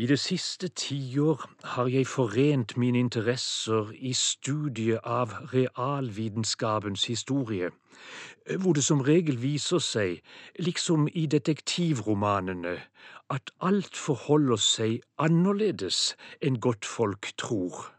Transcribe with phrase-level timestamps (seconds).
[0.00, 1.42] I det siste tiår
[1.74, 7.68] har jeg forent mine interesser i studiet av realvitenskapens historie,
[8.62, 10.22] hvor det som regel viser seg,
[10.56, 12.78] liksom i detektivromanene,
[13.30, 17.90] at alt forholder seg annerledes enn godtfolk tror.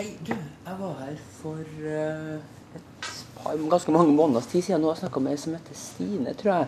[0.00, 0.32] Hei, du.
[0.66, 2.36] Jeg var her for eh,
[2.74, 2.82] et
[3.36, 3.56] par,
[3.90, 4.80] ganske mange måneders tid siden.
[4.82, 6.66] Nå har snakka med ei som heter Stine, tror jeg,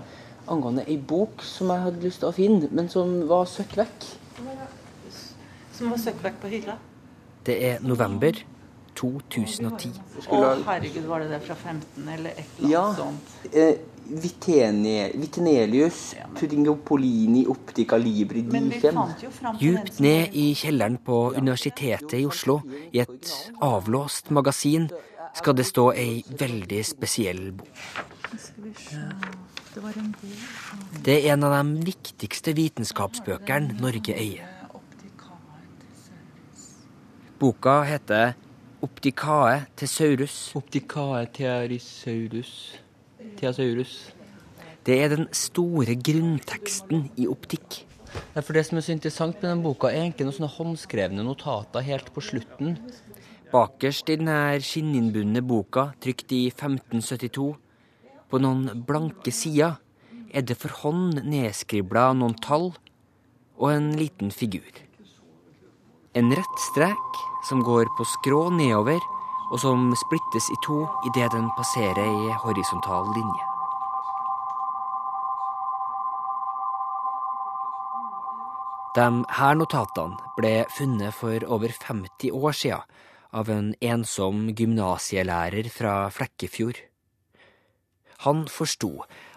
[0.49, 4.09] angående ei bok som jeg hadde lyst til å finne, men som var søkk vekk.
[5.73, 6.77] Som var søkt vekk på hylla.
[7.47, 8.33] Det er november
[8.95, 9.95] 2010.
[10.29, 12.95] Å, herregud, var det det fra 15, eller et eller annet Ja.
[12.95, 13.55] sånt?
[13.55, 18.99] Eh, Vitene, Vitenelius Pudingopolini Optica Libri Men den
[19.61, 22.61] Djupt ned i kjelleren på Universitetet i Oslo,
[22.93, 23.31] i et
[23.63, 24.91] avlåst magasin,
[25.35, 27.83] skal det stå ei veldig spesiell bok.
[31.03, 34.49] Det er en av de viktigste vitenskapsbøkene Norge eier.
[37.41, 38.35] Boka heter
[38.83, 40.53] Optikae Thesaurus.
[40.59, 42.53] Opticae thearisaurus.
[43.41, 43.95] Theasaurus.
[44.87, 47.85] Det er den store grunnteksten i optikk.
[48.35, 51.25] Ja, for Det som er så interessant med den boka, er egentlig noen sånne håndskrevne
[51.25, 52.77] notater helt på slutten.
[53.53, 57.51] Bakerst i denne skinninnbundne boka, trykt i 1572,
[58.33, 59.75] på noen blanke sider,
[60.33, 62.71] er det for hånd nedskribla noen tall
[63.61, 64.73] og en liten figur.
[66.17, 67.21] En rett strek
[67.51, 69.05] som går på skrå nedover,
[69.53, 70.81] og som splittes i to
[71.13, 73.49] idet den passerer ei horisontal linje.
[78.97, 83.01] De her notatene ble funnet for over 50 år siden
[83.33, 86.79] av en ensom gymnasielærer fra Flekkefjord.
[88.27, 88.93] Han forsto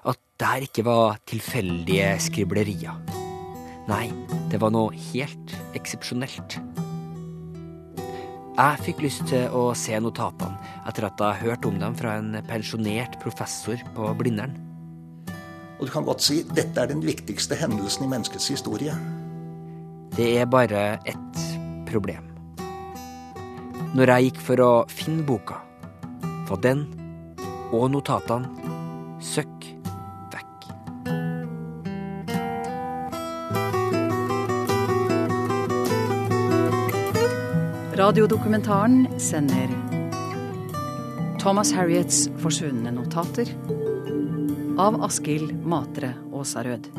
[0.06, 3.00] at det her ikke var tilfeldige skriblerier.
[3.90, 4.10] Nei,
[4.52, 6.60] det var noe helt eksepsjonelt.
[8.56, 12.38] Jeg fikk lyst til å se notatene etter at jeg hørte om dem fra en
[12.48, 14.56] pensjonert professor på Blindern.
[15.80, 18.96] Og du kan godt si dette er den viktigste hendelsen i menneskets historie.
[20.16, 21.44] Det er bare ett
[21.90, 22.35] problem.
[23.96, 25.62] Når jeg gikk for å finne boka,
[26.50, 26.82] var den
[27.72, 28.50] og notatene
[29.24, 29.70] søkk
[30.34, 30.66] vekk.
[37.96, 39.72] Radiodokumentaren sender
[41.40, 43.48] Thomas Harriets forsvunne notater
[44.76, 46.92] av Askild Matre Aasarød.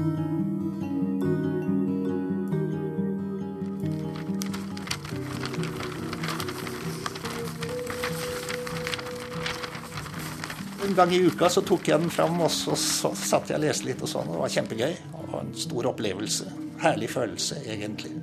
[10.96, 13.88] Gang i uka så tok jeg den fram, og så, så satt jeg og leste
[13.88, 14.32] litt og sånn.
[14.32, 14.96] Det var kjempegøy.
[15.26, 16.48] Og en stor opplevelse.
[16.82, 18.14] Herlig følelse, egentlig.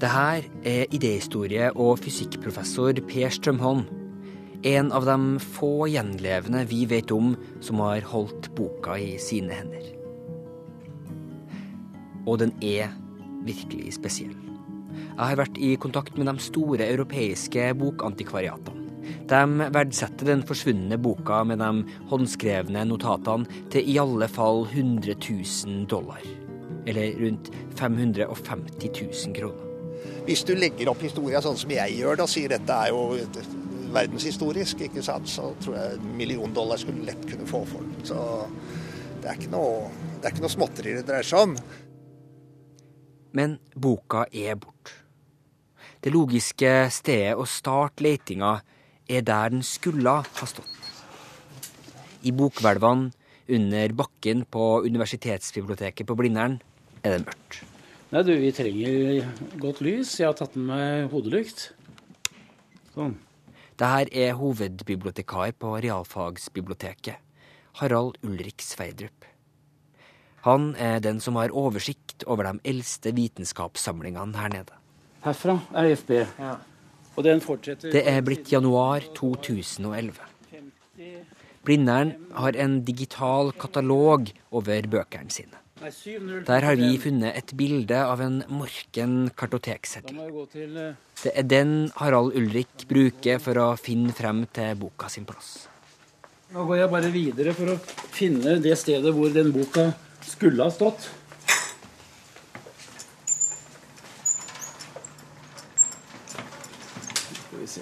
[0.00, 3.84] Det her er idéhistorie og fysikkprofessor Per Strømholm.
[4.64, 9.86] En av de få gjenlevende vi vet om som har holdt boka i sine hender.
[12.28, 12.92] Og den er
[13.44, 14.36] virkelig spesiell.
[14.90, 18.79] Jeg har vært i kontakt med de store europeiske bokantikvariatene.
[19.30, 25.84] De verdsetter den forsvunne boka med de håndskrevne notatene til i alle fall 100 000
[25.90, 26.24] dollar.
[26.90, 29.66] Eller rundt 550 000 kroner.
[30.26, 33.20] Hvis du legger opp historia sånn som jeg gjør, da sier dette er jo
[33.94, 38.02] verdenshistorisk, ikke sant, så tror jeg en million dollar skulle lett kunne få for den.
[38.06, 38.18] Så
[39.20, 41.54] det er ikke noe, det er ikke noe småtteri det dreier seg om.
[43.38, 44.96] Men boka er bort.
[46.00, 48.56] Det logiske stedet å starte letinga
[49.10, 50.76] er der den skulle ha stått.
[52.22, 53.10] I bokhvelvene
[53.50, 56.60] under bakken på universitetsbiblioteket på Blindern
[57.02, 57.62] er det mørkt.
[58.10, 59.26] Nei, du, vi trenger
[59.62, 60.16] godt lys.
[60.18, 61.70] Jeg har tatt med meg hodelykt.
[62.94, 63.16] Sånn.
[63.80, 67.16] Det her er hovedbibliotekar på realfagsbiblioteket,
[67.80, 69.24] Harald Ulrik Sveidrup.
[70.44, 74.76] Han er den som har oversikt over de eldste vitenskapssamlingene her nede.
[75.24, 76.12] Herfra er FB.
[76.36, 76.69] Den fortsetter
[77.16, 80.14] Det er blitt januar 2011.
[81.64, 85.56] Blindern har en digital katalog over bøkene sine.
[85.80, 90.16] Der har vi funnet et bilde av en morken kartotekseddel.
[90.54, 95.68] eh, Det er den Harald Ulrik bruker for å finne frem til boka sin plass.
[96.52, 97.78] Nå går jeg bare videre for å
[98.12, 101.08] finne det stedet hvor den boka skulle ha stått.
[107.40, 107.80] Skal vi se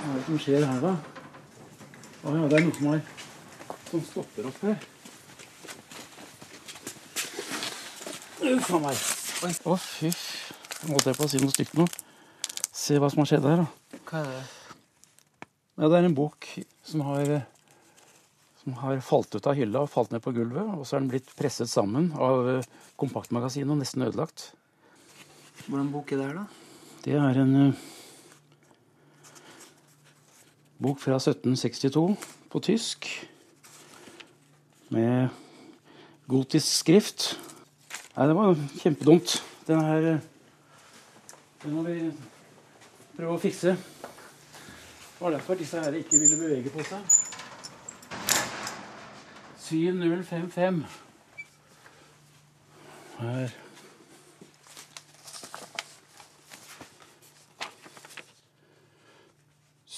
[0.00, 0.92] Hva er det som skjer her, da?
[2.22, 3.00] Å ja, det er noe som, har,
[3.88, 4.76] som stopper opp her.
[8.50, 9.02] Uff a meg.
[9.66, 10.12] Å, fy.
[10.84, 11.88] Nå holdt jeg på å si noe stygt nå.
[12.70, 13.98] Se hva som har skjedd her, da.
[14.06, 14.46] Hva er det?
[15.80, 16.46] Ja, det er en bok
[16.86, 17.36] som har,
[18.62, 20.76] som har falt ut av hylla og falt ned på gulvet.
[20.76, 24.52] Og så er den blitt presset sammen av eh, kompaktmagasinet og nesten ødelagt.
[25.66, 27.00] Hvordan bok er det her, da?
[27.02, 27.88] Det er en eh,
[30.82, 32.16] bok fra 1762
[32.50, 33.06] på tysk.
[34.88, 35.28] Med
[36.28, 37.38] gotisk skrift.
[38.16, 39.36] Nei, det var kjempedumt.
[39.66, 40.18] Den her
[41.62, 41.98] Den må vi
[43.16, 43.76] prøve å fikse.
[43.76, 47.18] Det var derfor disse her ikke ville bevege på seg.
[49.70, 50.84] 7055.
[53.20, 53.52] Her.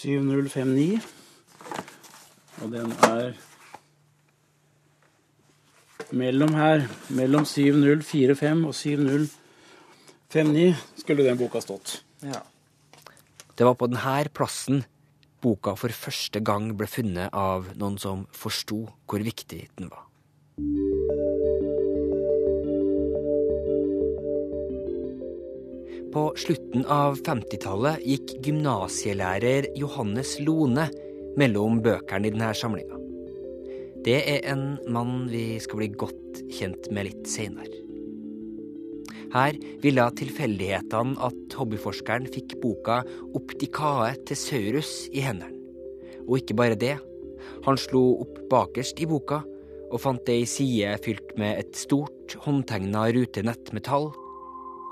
[0.03, 0.97] Syv null fem ni.
[2.59, 3.37] Og den er
[6.11, 6.89] mellom her.
[7.15, 12.03] Mellom 7045 og 7059 skulle den boka stått.
[12.27, 12.43] Ja.
[13.55, 14.83] Det var på denne plassen
[15.43, 20.03] boka for første gang ble funnet av noen som forsto hvor viktig den var.
[26.13, 30.85] På slutten av 50-tallet gikk gymnasielærer Johannes Lone
[31.41, 32.99] mellom bøkene i denne samlinga.
[34.05, 37.81] Det er en mann vi skal bli godt kjent med litt seinere.
[39.33, 43.01] Her ville tilfeldighetene at hobbyforskeren fikk boka
[43.33, 45.57] Optikae Thesaurus i hendene.
[46.27, 46.99] Og ikke bare det.
[47.65, 49.41] Han slo opp bakerst i boka
[49.89, 54.13] og fant ei side fylt med et stort, håndtegna rutenett med tall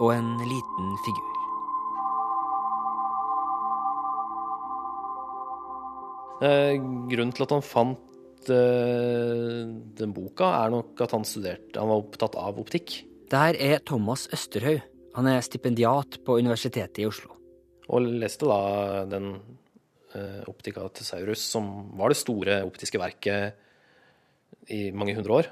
[0.00, 1.26] og en liten figur.
[6.40, 6.78] Eh,
[7.10, 9.66] grunnen til at han fant eh,
[10.00, 13.02] den boka, er nok at han studerte Han var opptatt av optikk.
[13.30, 14.80] Der er Thomas Østerhaug.
[15.18, 17.36] Han er stipendiat på Universitetet i Oslo.
[17.90, 19.34] Og leste da den
[20.50, 21.66] optika til Thesaurus, som
[21.98, 25.48] var det store optiske verket i mange hundre år.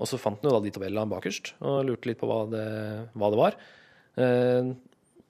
[0.00, 2.66] Og så fant han jo da de tabellene bakerst, og lurte litt på hva det,
[3.12, 3.58] hva det var.
[4.20, 4.70] Eh,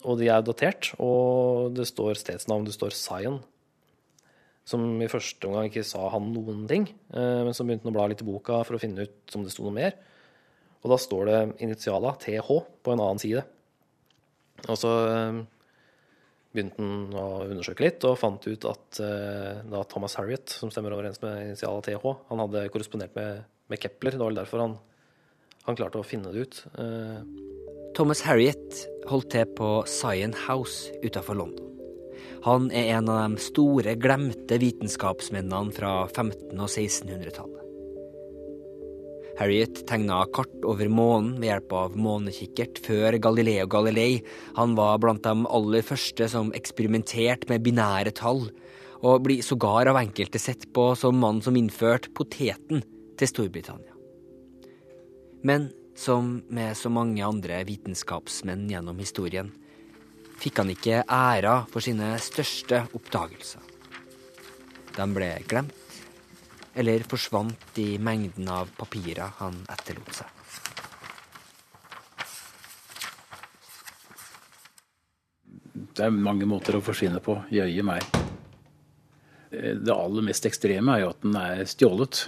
[0.09, 3.41] og de er datert, og det står stedsnavn, det står Zion.
[4.71, 7.99] Som i første omgang ikke sa han noen ting, eh, men så begynte han å
[7.99, 9.97] bla litt i boka for å finne ut om det sto noe mer.
[10.81, 12.49] Og da står det initiala TH
[12.81, 13.43] på en annen side.
[14.69, 15.41] Og så eh,
[16.55, 20.97] begynte han å undersøke litt, og fant ut at eh, da Thomas Harriet, som stemmer
[20.97, 24.17] overens med initiala TH, han hadde korrespondert med, med Kepler.
[24.17, 24.77] Det var vel derfor han,
[25.67, 26.63] han klarte å finne det ut.
[26.79, 27.21] Eh,
[27.97, 31.67] Thomas Harriet holdt til på Sion House utafor London.
[32.47, 37.57] Han er en av de store, glemte vitenskapsmennene fra 1500- og 1600-tallet.
[39.41, 44.21] Harriet tegna kart over månen ved hjelp av månekikkert før Galileo Galilei.
[44.59, 48.51] Han var blant de aller første som eksperimenterte med binære tall,
[49.01, 52.85] og blir sågar av enkelte sett på som mannen som innførte poteten
[53.21, 53.97] til Storbritannia.
[55.45, 59.51] Men som med så mange andre vitenskapsmenn gjennom historien,
[60.41, 63.61] fikk han ikke æra for sine største oppdagelser.
[64.97, 65.77] De ble glemt
[66.81, 70.37] eller forsvant i mengden av papirer han etterlot seg.
[75.91, 78.05] Det er mange måter å forsvinne på, jøye meg.
[79.51, 82.23] Det aller mest ekstreme er jo at den er stjålet.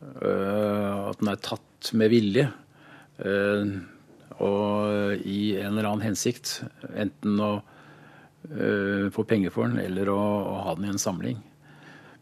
[0.00, 2.48] Øh, At den er tatt med vilje.
[3.24, 3.66] øh,
[4.40, 6.62] Og i en eller annen hensikt.
[6.96, 7.52] Enten å
[8.50, 10.20] øh, få penger for den, eller å,
[10.64, 11.42] ha den i en samling.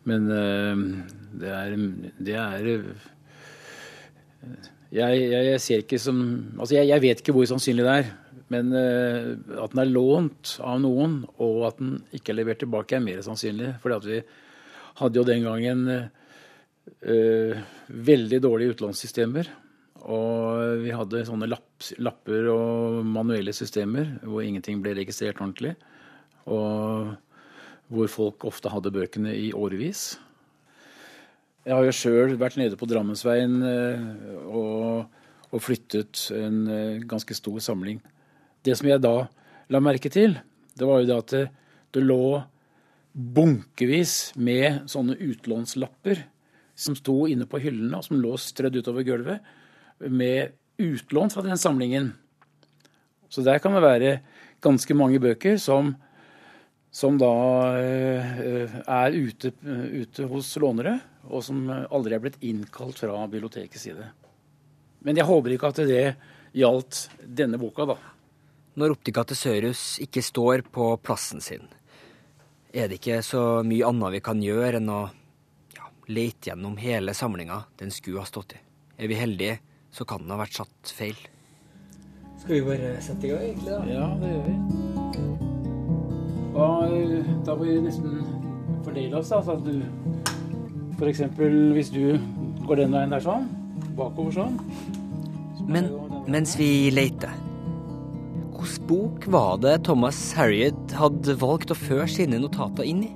[0.09, 1.75] Men det er,
[2.25, 2.69] det er
[4.89, 6.19] jeg, jeg, jeg ser ikke som
[6.57, 8.11] Altså, jeg, jeg vet ikke hvor sannsynlig det er.
[8.53, 12.97] Men eh, at den er lånt av noen, og at den ikke er levert tilbake,
[12.97, 13.75] er mer sannsynlig.
[13.83, 14.23] For vi
[15.03, 15.85] hadde jo den gangen
[17.03, 19.51] eh, veldig dårlige utlånssystemer.
[20.09, 25.75] Og vi hadde sånne lapp, lapper og manuelle systemer hvor ingenting ble registrert ordentlig.
[26.49, 27.15] Og
[27.89, 30.19] hvor folk ofte hadde bøkene i årevis.
[31.69, 34.05] Jeg har jo sjøl vært nede på Drammensveien eh,
[34.49, 35.09] og,
[35.53, 38.01] og flyttet en eh, ganske stor samling.
[38.65, 39.27] Det som jeg da
[39.69, 40.39] la merke til,
[40.79, 41.43] det var jo det at det,
[41.97, 42.39] det lå
[43.13, 46.23] bunkevis med sånne utlånslapper
[46.79, 49.47] som sto inne på hyllene, og som lå strødd utover gulvet,
[49.99, 52.13] med utlån fra den samlingen.
[53.29, 54.13] Så der kan det være
[54.63, 55.91] ganske mange bøker som,
[56.95, 57.33] som da
[57.83, 64.07] eh, er ute, ute, hos lånere, og som aldri er blitt innkalt fra bibliotekets side.
[65.05, 66.07] Men jeg håper ikke at det
[66.57, 67.99] gjaldt denne boka, da.
[68.79, 71.67] Når Optica Tesørus ikke står på plassen sin,
[72.71, 75.09] er det ikke så mye annet vi kan gjøre enn å
[76.09, 78.61] lete gjennom hele samlinga den skulle ha stått i.
[78.99, 79.59] Er vi heldige,
[79.93, 81.19] så kan den ha vært satt feil.
[82.39, 83.73] Skal vi bare sette i gang, egentlig?
[83.73, 83.81] da?
[83.91, 84.55] Ja, det gjør vi.
[86.59, 88.23] Og da må vi nesten
[88.87, 89.43] fordele oss, da.
[89.45, 89.83] Så at du
[90.99, 91.23] f.eks.
[91.77, 92.19] hvis du
[92.67, 93.47] går den veien der sånn,
[93.99, 94.57] bakover sånn
[95.59, 95.93] så Men
[96.31, 97.31] mens vi leter
[98.59, 103.11] Hvilken bok var det Thomas Harriet hadde valgt å føre sine notater inn i?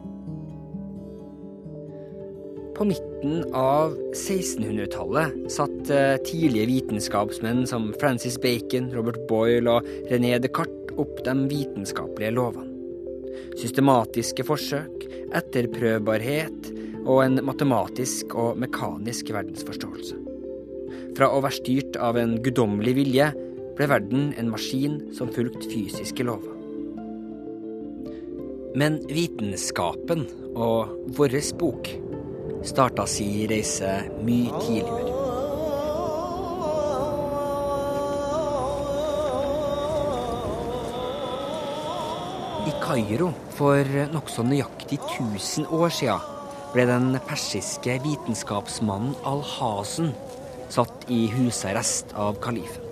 [2.83, 10.33] På midten av 1600-tallet satt eh, tidlige vitenskapsmenn som Francis Bacon, Robert Boyle og René
[10.43, 12.67] Descartes opp de vitenskapelige lovene.
[13.55, 16.73] Systematiske forsøk, etterprøvbarhet
[17.05, 20.19] og en matematisk og mekanisk verdensforståelse.
[21.15, 23.31] Fra å være styrt av en guddommelig vilje
[23.79, 26.59] ble verden en maskin som fulgte fysiske lover.
[28.75, 32.01] Men vitenskapen og vår bok
[32.65, 33.91] starta si reise
[34.23, 35.11] mye tidligere.
[42.63, 46.19] I Kairo for nokså nøyaktig 1000 år sia
[46.73, 50.13] ble den persiske vitenskapsmannen al-Hasen
[50.73, 52.87] satt i husarrest av kalifen.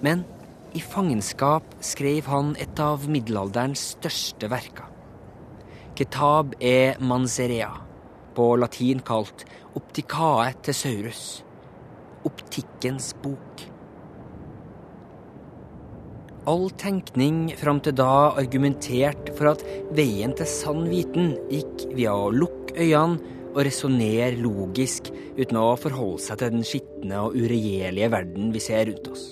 [0.00, 0.24] Men
[0.72, 4.86] i fangenskap skrev han et av middelalderens største verker.
[5.98, 7.74] Kitab e Manzerea,
[8.36, 9.44] på latin kalt
[9.78, 11.42] Opticae Thesaurus,
[12.26, 13.64] optikkens bok.
[16.50, 22.32] All tenkning fram til da argumenterte for at veien til sann viten gikk via å
[22.34, 28.54] lukke øynene og resonnere logisk uten å forholde seg til den skitne og uregjerlige verden
[28.54, 29.26] vi ser rundt oss.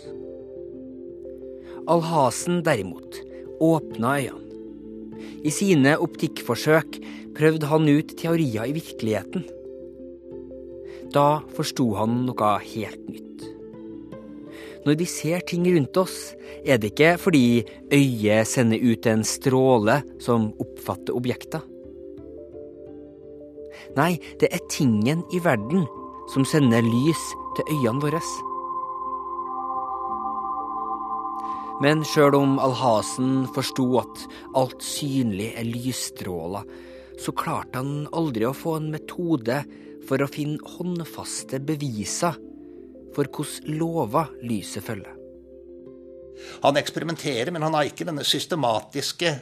[1.88, 3.22] Alhasen derimot
[3.62, 4.47] åpna øynene.
[5.44, 6.98] I sine optikkforsøk
[7.38, 9.46] prøvde han ut teorier i virkeligheten.
[11.14, 13.24] Da forsto han noe helt nytt.
[14.86, 16.32] Når vi ser ting rundt oss,
[16.64, 21.64] er det ikke fordi øyet sender ut en stråle som oppfatter objekter.
[23.96, 25.86] Nei, det er tingen i verden
[26.32, 27.24] som sender lys
[27.56, 28.22] til øynene våre.
[31.78, 34.24] Men sjøl om Alhasen forsto at
[34.58, 36.66] alt synlig er lysstråler,
[37.18, 39.60] så klarte han aldri å få en metode
[40.08, 42.38] for å finne håndfaste beviser
[43.14, 45.14] for hvordan lover lyset følger.
[46.62, 49.32] Han eksperimenterer, men han har ikke denne systematiske,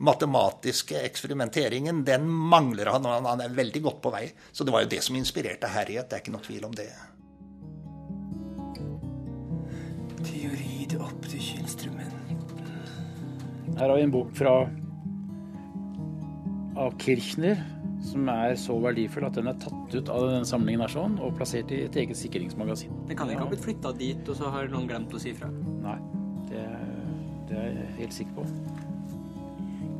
[0.00, 2.04] matematiske eksperimenteringen.
[2.04, 4.24] Den mangler han, og han er veldig godt på vei.
[4.52, 6.08] Så det var jo det som inspirerte Harriet.
[6.08, 6.90] Det er ikke noe tvil om det.
[10.24, 10.69] Teori
[11.30, 12.14] optische instrument.
[13.78, 14.68] Her har vi en bok fra
[16.76, 17.60] av Kirchner
[18.02, 21.36] som er så verdifull at den er tatt ut av denne samlingen her sånn, og
[21.36, 22.94] plassert i et eget sikringsmagasin.
[23.10, 25.50] Den kan ikke ha blitt flytta dit, og så har noen glemt å si fra.
[25.84, 25.98] Nei,
[26.48, 26.64] det,
[27.50, 28.46] det er jeg helt sikker på.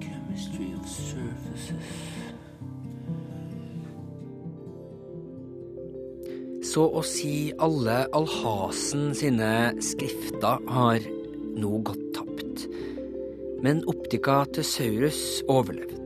[0.00, 1.78] Chemistry of surfaces.
[6.70, 9.52] Så å si alle Alhasen sine
[9.84, 11.19] skrifter har
[11.57, 12.66] nå gått tapt.
[13.64, 15.99] Men Optica Thesaurus overlevde.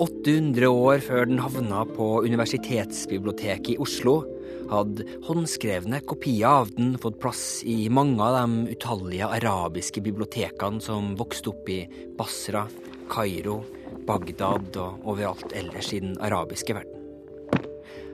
[0.00, 4.22] 800 år før den havna på Universitetsbiblioteket i Oslo,
[4.70, 11.12] hadde håndskrevne kopier av den fått plass i mange av de utallige arabiske bibliotekene som
[11.18, 11.82] vokste opp i
[12.18, 12.64] Basra,
[13.10, 13.60] Kairo,
[14.06, 16.96] Bagdad og overalt ellers i den arabiske verden.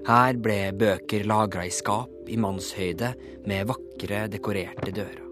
[0.06, 3.12] Her ble bøker lagra i skap i mannshøyde
[3.46, 5.25] med vakre, dekorerte dører.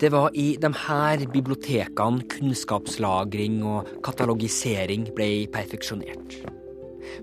[0.00, 6.38] Det var i de her bibliotekene kunnskapslagring og katalogisering ble perfeksjonert.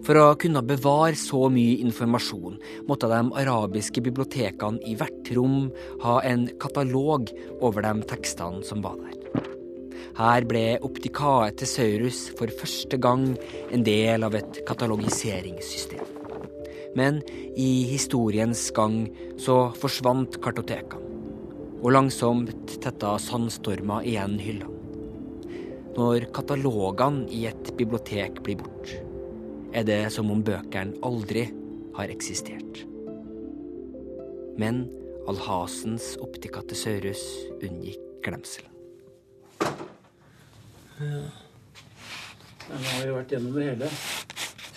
[0.06, 5.72] For å kunne bevare så mye informasjon måtte de arabiske bibliotekene i hvert rom
[6.04, 9.50] ha en katalog over de tekstene som var der.
[10.22, 13.32] Her ble Opticae Thesaurus for første gang
[13.74, 16.06] en del av et katalogiseringssystem.
[16.98, 17.24] Men
[17.58, 19.08] i historiens gang
[19.42, 21.07] så forsvant kartotekene
[21.78, 24.74] og langsomt tetta sandstormer igjen hyllene.
[25.98, 29.00] Når katalogene i et bibliotek blir borte,
[29.74, 31.48] er det som om bøkene aldri
[31.98, 32.84] har eksistert.
[34.62, 34.86] Men
[35.28, 37.24] Alhasens optika til Saurus
[37.58, 38.74] unngikk glemselen.
[40.98, 41.26] Ja.
[42.68, 43.90] Nå har vi vært gjennom det hele.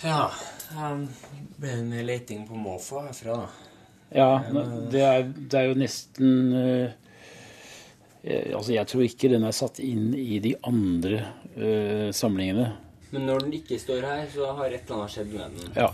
[0.01, 0.25] Ja,
[0.71, 3.70] det ble med leting på måfå herfra, da.
[4.11, 4.41] Ja,
[4.91, 6.91] det er, det er jo nesten eh,
[8.23, 11.21] eh, Altså, jeg tror ikke den er satt inn i de andre
[11.55, 12.73] eh, samlingene.
[13.11, 15.71] Men når den ikke står her, så har et eller annet skjedd med den.
[15.79, 15.89] Ja.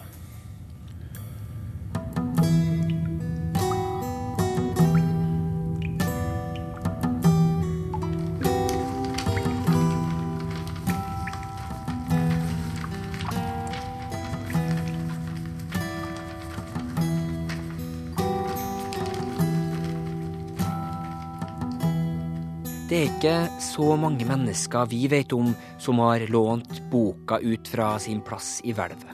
[23.78, 28.74] Så mange mennesker vi vet om som har lånt boka ut fra sin plass i
[28.74, 29.12] hvelvet.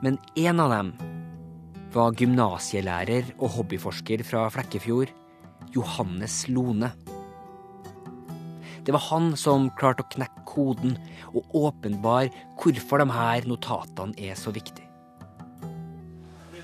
[0.00, 0.94] Men én av dem
[1.92, 5.12] var gymnasielærer og hobbyforsker fra Flekkefjord,
[5.74, 6.88] Johannes Lone.
[8.86, 10.96] Det var han som klarte å knekke koden
[11.34, 14.88] og åpenbare hvorfor de her notatene er så viktige.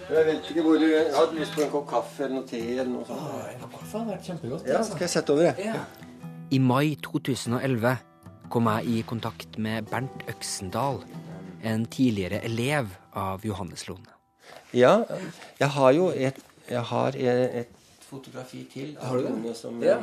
[0.07, 2.93] Jeg vet ikke hvor du hadde lyst på en kopp kaffe eller noe te eller
[2.95, 3.63] noe sånt.
[3.77, 4.69] Kaffe hadde vært kjempegodt.
[4.73, 5.71] Ja, skal jeg sette over det?
[6.50, 7.97] I mai 2011
[8.53, 11.00] kom jeg i kontakt med Bernt Øksendal,
[11.67, 14.12] en tidligere elev av Johannes Lone.
[14.76, 15.00] Ja,
[15.59, 16.38] jeg har jo et,
[16.71, 17.73] jeg har et
[18.07, 18.95] fotografi til.
[19.03, 19.57] Har du det?
[19.59, 19.99] Som, Ja.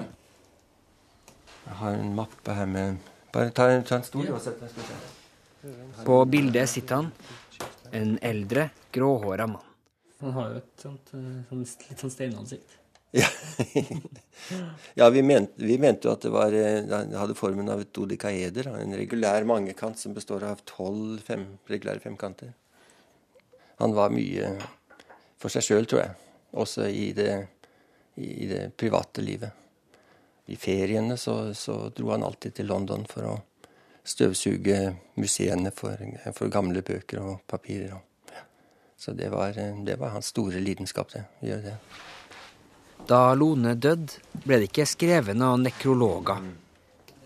[1.66, 2.98] Jeg har en mappe her med
[3.34, 4.70] Bare ta, en- ta en stol og sett deg.
[4.70, 4.88] skal vi
[5.96, 6.04] se.
[6.06, 7.12] På bildet sitter han,
[7.92, 9.64] en eldre, gråhåra mann.
[10.22, 12.78] Han har jo et sånt, eh, sånn, litt sånn steinansikt.
[13.14, 13.28] Ja,
[15.00, 18.72] ja vi, mente, vi mente jo at det var eh, hadde formen av et dodekaeder.
[18.74, 22.56] En regulær mangekant som består av tolv fem, regulære femkanter.
[23.82, 24.56] Han var mye
[25.38, 26.16] for seg sjøl, tror jeg.
[26.58, 27.32] Også i det,
[28.18, 29.62] i det private livet.
[30.50, 33.36] I feriene så, så dro han alltid til London for å
[34.04, 34.80] støvsuge
[35.22, 36.02] museene for,
[36.36, 37.94] for gamle bøker og papirer.
[38.98, 39.54] så det var,
[39.86, 41.24] det var hans store lidenskap, det.
[41.42, 41.78] å gjøre det.
[43.08, 46.44] Da Lone døde, ble det ikke skrevet noen nekrologer.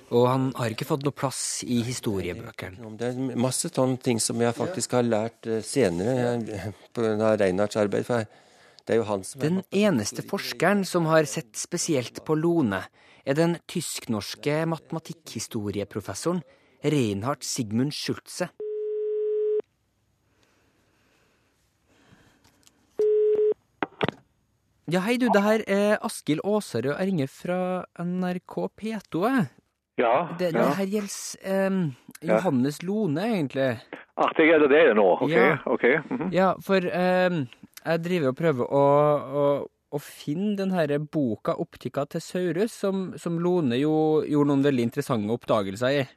[0.07, 2.91] Og han har ikke fått noe plass i historiebøkene.
[2.97, 6.37] Det er masse sånne ting som jeg faktisk har lært eh, senere
[6.95, 7.33] pga.
[7.37, 8.07] Reinhards arbeid.
[8.07, 8.23] For
[8.87, 12.85] det er jo han som Den eneste forskeren som har sett spesielt på Lone,
[13.27, 16.39] er den tysk-norske matematikkhistorieprofessoren
[16.87, 18.47] Reinhard Sigmund Schultze.
[24.87, 26.93] Ja, hei du, det her er Askild Aasarød.
[26.93, 27.55] Jeg ringer fra
[27.99, 29.23] NRK P2.
[29.27, 29.47] jeg.
[29.99, 30.61] Ja, Det, ja.
[30.61, 31.79] det her gjelder em,
[32.23, 33.81] Johannes Lone, egentlig.
[34.15, 35.07] Ach, det gjelder det nå.
[35.21, 35.57] Ok, Ja.
[35.65, 35.97] okay.
[36.09, 36.31] Mm -hmm.
[36.33, 37.47] Ja, for em,
[37.85, 38.85] jeg driver og prøver å,
[39.41, 44.63] å, å finne den her boka 'Optika til Saurus', som, som Lone jo gjorde noen
[44.63, 46.07] veldig interessante oppdagelser i.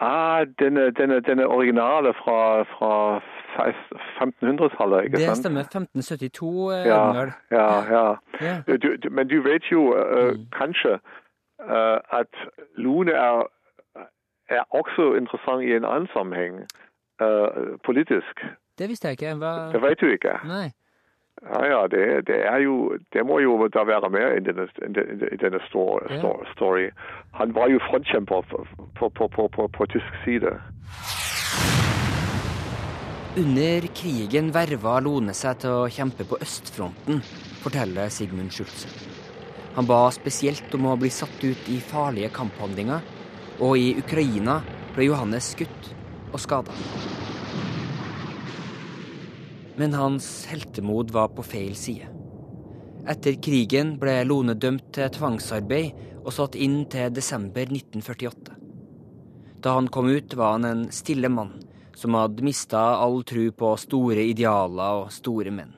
[0.00, 3.20] Ah, denne, denne, denne originale fra, fra
[3.54, 5.28] 1500-tallet, ikke sant?
[5.28, 5.60] Det stemmer.
[5.60, 7.14] 1572, eh, Ja,
[7.50, 8.14] ja, ja.
[8.40, 8.54] Ja.
[8.66, 12.32] Du, du, men du vet jo uh, kanskje uh, at
[12.76, 13.46] Lune er,
[14.48, 16.54] er også interessant i en annen sammenheng,
[17.22, 18.44] uh, politisk.
[18.78, 19.34] Det visste jeg ikke.
[19.38, 20.38] Hva Det vet du ikke.
[20.46, 20.70] Nei.
[21.42, 24.92] Ja, ja, det, det er jo Det må jo da være med i denne, i
[24.92, 25.60] denne- denne
[26.10, 26.32] Ja.
[26.54, 26.90] story.
[27.34, 28.40] Han var jo frontkjemper
[28.98, 30.54] på, på, på, på tysk side.
[33.36, 37.16] Under krigen verva Lone seg til å kjempe på østfronten,
[37.64, 38.86] forteller Sigmund Schulze.
[39.74, 43.02] Han ba spesielt om å bli satt ut i farlige kamphandlinger,
[43.58, 44.60] og i Ukraina
[44.94, 45.90] ble Johannes skutt
[46.30, 46.78] og skada.
[49.82, 52.06] Men hans heltemod var på feil side.
[53.10, 58.54] Etter krigen ble Lone dømt til tvangsarbeid og satt inn til desember 1948.
[59.58, 61.56] Da han kom ut, var han en stille mann
[61.94, 65.72] som hadde mista all tru på store idealer og store menn.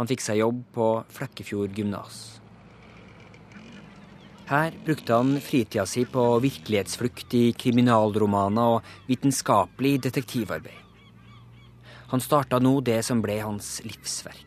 [0.00, 2.20] Han fikk seg jobb på Flekkefjord gymnas.
[4.50, 10.78] Her brukte han fritida si på virkelighetsflukt i kriminalromaner og vitenskapelig detektivarbeid.
[12.10, 14.46] Han starta nå det som ble hans livsverk.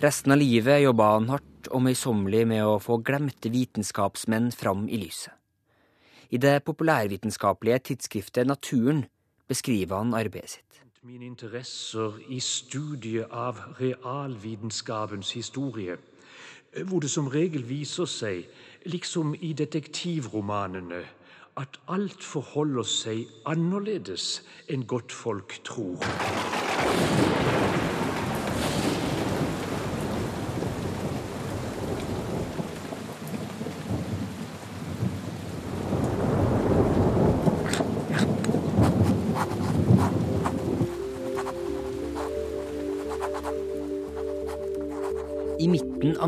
[0.00, 5.00] Resten av livet jobba han hardt og møysommelig med å få glemte vitenskapsmenn fram i
[5.02, 5.34] lyset.
[6.30, 9.02] I det populærvitenskapelige tidsskriftet Naturen
[9.50, 10.82] beskriver han arbeidet sitt.
[11.02, 15.96] Mine interesser i studiet av realvitenskapens historie,
[16.86, 18.44] hvor det som regel viser seg,
[18.86, 21.02] liksom i detektivromanene,
[21.58, 25.98] at alt forholder seg annerledes enn godt folk tror.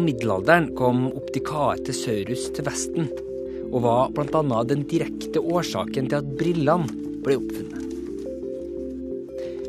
[0.02, 3.04] Av middelalderen kom Opticaetesaurus til Vesten,
[3.70, 4.62] og var bl.a.
[4.66, 6.90] den direkte årsaken til at brillene
[7.22, 7.84] ble oppfunnet.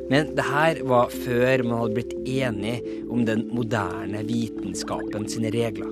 [0.10, 2.74] Men det her var før man hadde blitt enig
[3.13, 5.91] om den moderne vitenskapen sine regler.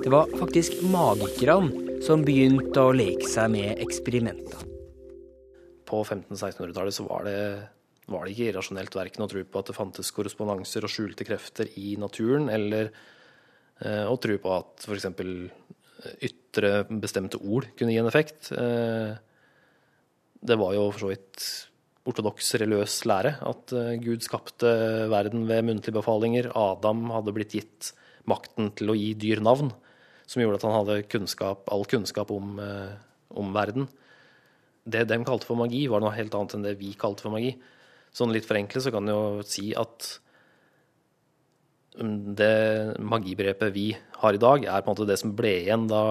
[0.00, 4.62] Det var faktisk magikerne som begynte å leke seg med eksperimenter.
[5.86, 7.36] På 1500-1600-tallet så var det,
[8.08, 11.70] var det ikke irrasjonelt verken å tro på at det fantes korrespondanser og skjulte krefter
[11.76, 12.90] i naturen, eller
[13.84, 15.08] eh, å tro på at f.eks.
[16.24, 18.52] ytre bestemte ord kunne gi en effekt.
[18.52, 19.14] Eh,
[20.46, 21.46] det var jo for så vidt
[22.06, 24.70] ortodoks religiøs lære at eh, Gud skapte
[25.10, 26.50] verden ved muntlige befalinger.
[26.54, 27.92] Adam hadde blitt gitt
[28.30, 29.72] makten til å gi dyr navn,
[30.26, 32.94] som gjorde at han hadde kunnskap, all kunnskap om, eh,
[33.38, 33.88] om verden.
[34.86, 37.56] Det de kalte for magi, var noe helt annet enn det vi kalte for magi.
[38.14, 40.16] Sånn litt forenklet så kan en jo si at
[41.96, 43.88] det magibegrepet vi
[44.20, 46.02] har i dag, er på en måte det som ble igjen da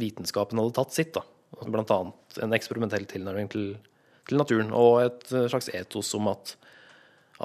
[0.00, 1.14] vitenskapen hadde tatt sitt.
[1.16, 1.24] da.
[1.64, 3.68] Blant annet en eksperimentell tilnærming til,
[4.28, 6.56] til naturen, og et slags etos om at,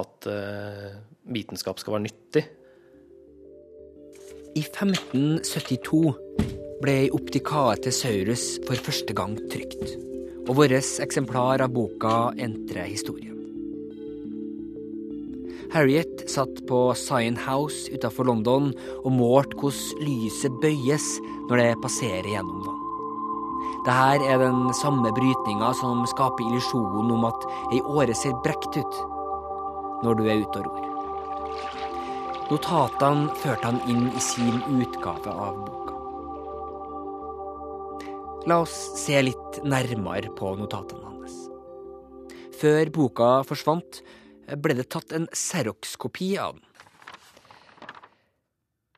[0.02, 0.90] at uh,
[1.32, 2.46] vitenskap skal være nyttig.
[4.52, 6.02] I 1572
[6.84, 9.96] ble Opticaetesaurus for første gang trykt,
[10.50, 13.41] og vårt eksemplar av boka entrer historien.
[15.72, 18.74] Harriet satt på Sion House utafor London
[19.06, 21.06] og målte hvordan lyset bøyes
[21.48, 22.82] når det passerer gjennom vann.
[23.86, 29.00] Dette er den samme brytninga som skaper illusjonen om at ei åre ser brekt ut
[30.04, 30.88] når du er ute og ror.
[32.52, 35.96] Notatene førte han inn i sin utgave av boka.
[38.52, 41.38] La oss se litt nærmere på notatene hans.
[42.60, 44.02] Før boka forsvant,
[44.60, 46.68] ble det tatt en Xerox-kopi av den.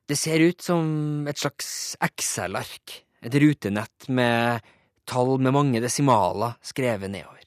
[0.10, 4.66] Det ser ut som et slags Excel-ark, et rutenett med
[5.08, 7.46] tall med mange desimaler skrevet nedover,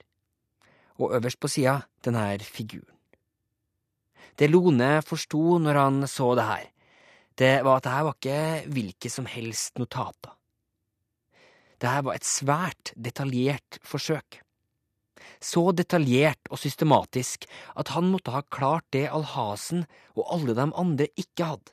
[1.00, 2.94] og øverst på sida denne figuren.
[4.36, 6.64] Det Lone forsto når han så det her,
[7.36, 10.32] det var at det her var ikke hvilke som helst notater.
[11.76, 14.40] Det her var et svært detaljert forsøk
[15.42, 17.46] så detaljert og systematisk
[17.76, 21.72] at han måtte ha klart det Alhasen og alle de andre ikke hadde.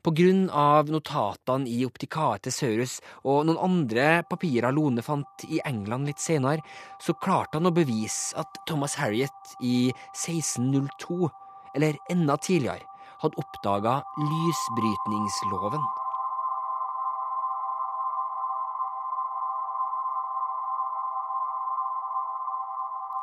[0.00, 6.08] På grunn av notatene i Opticae Thesaurus og noen andre papirer Lone fant i England
[6.08, 6.64] litt senere,
[7.04, 11.28] så klarte han å bevise at Thomas Harriet i 1602,
[11.76, 12.88] eller enda tidligere,
[13.20, 15.84] hadde oppdaga lysbrytningsloven.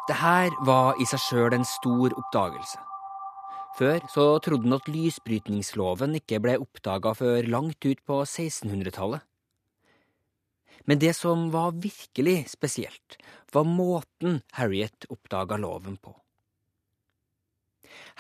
[0.08, 2.80] Det her var i seg sjøl en stor oppdagelse.
[3.78, 9.26] Før så trodde han at lysbrytningsloven ikke ble oppdaga før langt ut på 1600-tallet.
[10.88, 13.20] Men det som var virkelig spesielt,
[13.52, 16.16] var måten Harriet oppdaga loven på.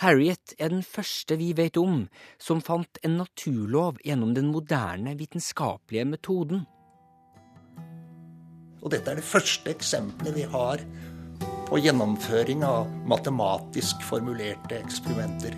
[0.03, 2.03] Harriet er den første vi vet om
[2.37, 6.67] som fant en naturlov gjennom den moderne vitenskapelige metoden.
[8.83, 10.83] Og dette er det første eksempelet vi har
[11.67, 15.55] på gjennomføring av matematisk formulerte eksperimenter.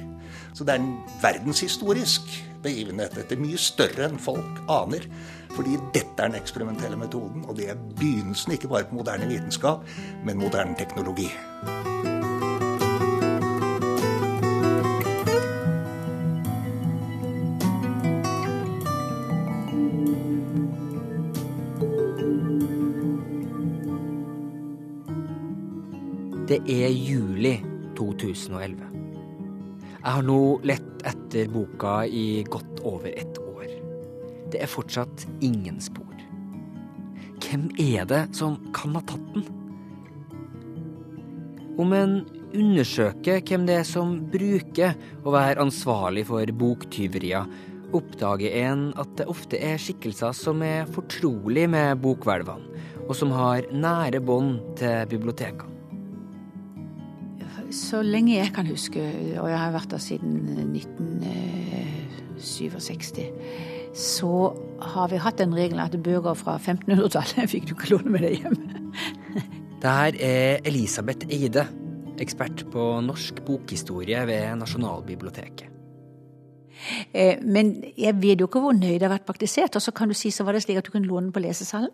[0.54, 2.32] Så det er en verdenshistorisk
[2.64, 3.16] begivenhet.
[3.16, 5.06] Dette er mye større enn folk aner.
[5.54, 9.86] Fordi dette er den eksperimentelle metoden, og det er begynnelsen ikke bare på moderne vitenskap,
[10.26, 11.30] men moderne teknologi.
[26.50, 27.60] Det er juli
[27.94, 28.80] 2011.
[30.00, 33.68] Jeg har nå lett etter boka i godt over ett år.
[34.50, 36.10] Det er fortsatt ingen spor.
[37.46, 39.46] Hvem er det som kan ha tatt den?
[41.78, 47.46] Om en undersøker hvem det er som bruker å være ansvarlig for boktyverier,
[47.94, 53.70] oppdager en at det ofte er skikkelser som er fortrolig med bokhvelvene, og som har
[53.70, 55.78] nære bånd til bibliotekene
[57.76, 59.02] så lenge jeg kan huske,
[59.40, 60.32] og jeg har vært der siden
[60.76, 63.20] 1967,
[64.00, 64.34] så
[64.94, 68.34] har vi hatt den regelen at bøker fra 1500-tallet fikk du ikke låne med deg
[68.44, 68.58] hjem.
[69.80, 71.64] Det her er Elisabeth Eide,
[72.20, 75.70] ekspert på norsk bokhistorie ved Nasjonalbiblioteket.
[77.14, 79.76] Eh, men jeg vet jo ikke hvor nøye det har vært praktisert.
[79.76, 81.44] Og så kan du si så var det slik at du kunne låne den på
[81.44, 81.92] lesesalen.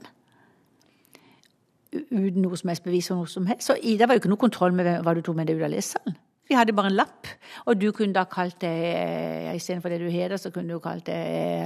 [2.12, 3.68] Uten noe som helst bevis for noe som helst.
[3.68, 5.74] Så det var jo ikke noe kontroll med hva du tok med deg ut av
[5.74, 6.18] lesesalen.
[6.46, 7.30] Vi hadde bare en lapp,
[7.66, 11.08] og du kunne da kalt det ja, Istedenfor det du heter, så kunne du kalt
[11.10, 11.18] det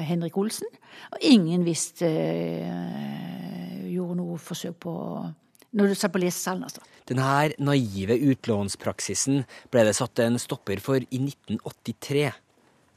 [0.08, 0.70] Henrik Olsen.
[1.12, 4.94] Og ingen visste øh, Gjorde noe forsøk på
[5.76, 6.86] Når du satt på lesesalen, altså.
[7.10, 9.42] Denne naive utlånspraksisen
[9.74, 12.30] ble det satt en stopper for i 1983,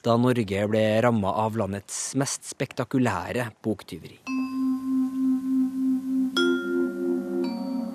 [0.05, 4.32] da Norge ble ramma av landets mest spektakulære boktyveri.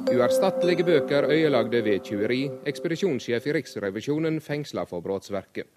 [0.08, 2.50] Uerstattelige bøker øyelagde ved tyveri.
[2.66, 5.68] Ekspedisjonssjef i Riksrevisjonen fengsla for brottsverket.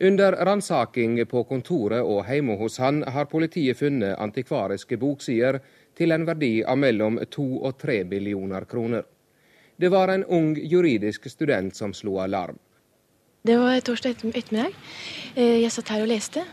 [0.00, 5.60] Under ransaking på kontoret og hjemme hos han har politiet funnet antikvariske boksider
[5.96, 9.04] til en verdi av mellom to og tre billioner kroner.
[9.76, 12.58] Det var en ung juridisk student som slo alarm.
[13.44, 14.72] Det var torsdag ettermiddag.
[15.36, 16.46] Eh, jeg satt her og leste.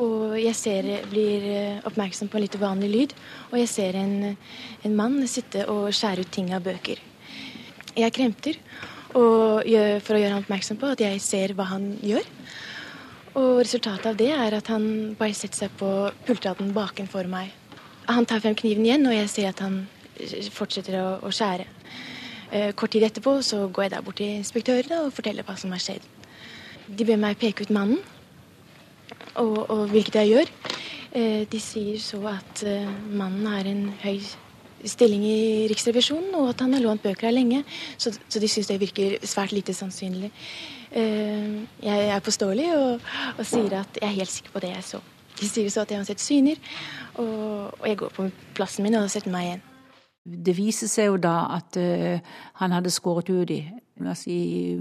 [0.00, 3.14] Og jeg ser, blir eh, oppmerksom på en litt uvanlig lyd.
[3.50, 4.14] Og jeg ser en,
[4.86, 7.02] en mann sitte og skjære ut ting av bøker.
[7.92, 8.56] Jeg kremter
[9.12, 12.24] gjør, for å gjøre ham oppmerksom på at jeg ser hva han gjør.
[13.36, 14.86] Og resultatet av det er at han
[15.18, 15.90] bare setter seg på
[16.26, 17.52] pultraden bakenfor meg.
[18.08, 19.82] Han tar frem kniven igjen, og jeg ser at han
[20.52, 21.68] fortsetter å, å skjære.
[22.52, 25.72] Eh, kort tid etterpå så går jeg der bort til inspektørene og forteller hva som
[25.72, 26.04] har skjedd.
[26.88, 28.00] De ber meg peke ut mannen
[29.40, 30.52] og, og hvilket jeg gjør.
[31.12, 34.20] Eh, de sier så at eh, mannen har en høy
[34.88, 35.40] stilling i
[35.70, 37.62] Riksrevisjonen, og at han har lånt bøker her lenge.
[37.98, 40.32] Så, så de syns det virker svært lite sannsynlig.
[40.90, 44.88] Eh, jeg er påståelig og, og, sier at jeg er helt sikker på det jeg
[44.88, 45.02] så.
[45.40, 46.58] De sier så at jeg har sett syner,
[47.14, 49.62] og, og jeg går på plassen min og setter meg igjen.
[50.22, 53.64] Det viser seg jo da at uh, han hadde skåret ut i
[54.02, 54.36] la oss si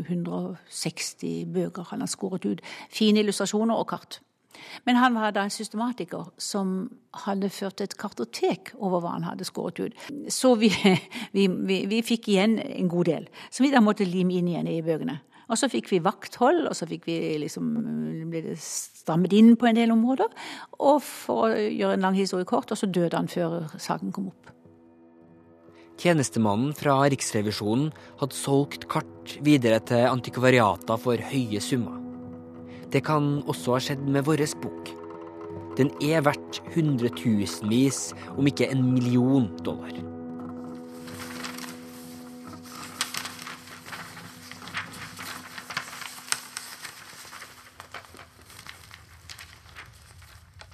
[0.05, 1.87] 160 bøker.
[1.91, 2.61] Han har skåret ut
[2.93, 4.19] fine illustrasjoner og kart.
[4.87, 6.89] Men han var da en systematiker som
[7.25, 10.05] hadde ført et kartotek over hva han hadde skåret ut.
[10.31, 10.71] Så vi,
[11.35, 14.71] vi, vi, vi fikk igjen en god del, som vi da måtte lime inn igjen
[14.71, 15.19] i bøkene.
[15.51, 17.67] Og så fikk vi vakthold, og så fikk vi liksom,
[18.31, 20.31] ble det strammet inn på en del områder.
[20.79, 24.31] Og for å gjøre en lang historie kort, og så døde han før saken kom
[24.31, 24.53] opp.
[26.01, 32.10] Tjenestemannen fra Riksrevisjonen hadde solgt kart videre til antikvariater for høye summer.
[32.91, 34.89] Det kan også ha skjedd med vår bok.
[35.77, 39.93] Den er verdt hundretusenvis, om ikke en million dollar.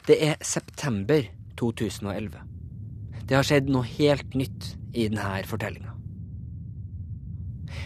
[0.07, 1.21] Det er september
[1.59, 2.41] 2011.
[3.27, 5.93] Det har skjedd noe helt nytt i denne fortellinga.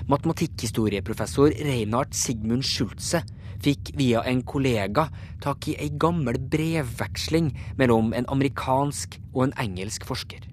[0.07, 3.23] Matematikkhistorieprofessor Reinhard Sigmund Schulze
[3.61, 5.07] fikk via en kollega
[5.43, 10.47] tak i ei gammel brevveksling mellom en amerikansk og en engelsk forsker.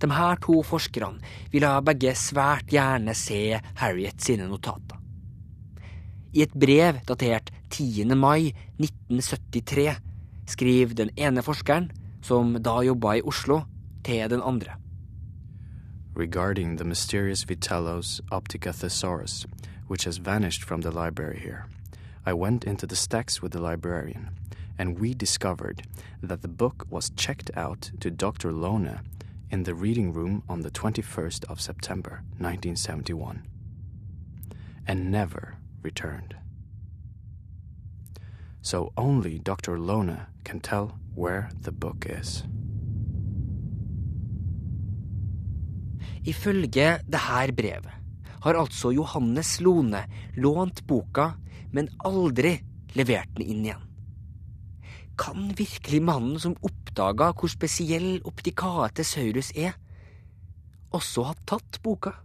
[0.00, 1.20] De her to forskerne
[1.52, 4.96] ville begge svært gjerne se Harriet sine notater.
[6.32, 8.14] I et brev datert 10.
[8.14, 9.96] mai 1973
[10.50, 11.90] skriver den ene forskeren,
[12.22, 13.62] som da jobba i Oslo,
[14.04, 14.76] til den andre.
[16.16, 19.46] Regarding the mysterious Vitello's Optica thesaurus,
[19.90, 21.66] which has vanished from the library here.
[22.24, 24.30] I went into the stacks with the librarian,
[24.78, 25.82] and we discovered
[26.22, 28.52] that the book was checked out to Dr.
[28.52, 29.02] Lona
[29.50, 33.42] in the reading room on the 21st of September 1971,
[34.86, 36.36] and never returned.
[38.62, 39.76] So only Dr.
[39.76, 42.44] Lona can tell where the book is.
[46.24, 47.99] Ifølge det her brevet
[48.44, 50.04] har altså Johannes Lone
[50.36, 51.34] lånt boka,
[51.72, 52.56] men aldri
[52.96, 53.86] levert den inn igjen.
[55.20, 59.76] Kan virkelig mannen som oppdaga hvor spesiell optikate Saurus er,
[60.96, 62.16] også ha tatt boka?